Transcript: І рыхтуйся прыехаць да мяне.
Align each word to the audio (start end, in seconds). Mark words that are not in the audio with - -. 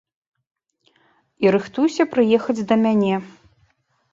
І 1.45 1.53
рыхтуйся 1.55 2.03
прыехаць 2.15 2.65
да 2.73 2.79
мяне. 2.85 3.15